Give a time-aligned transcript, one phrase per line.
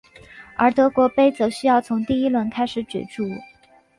[0.55, 3.23] 而德国杯则需要从第一轮开始角逐。